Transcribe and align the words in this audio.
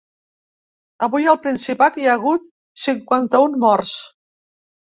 Avui 1.07 1.29
al 1.33 1.37
Principat 1.43 2.01
hi 2.01 2.09
ha 2.13 2.17
hagut 2.21 2.49
cinquanta-un 2.89 3.57
morts. 3.69 3.95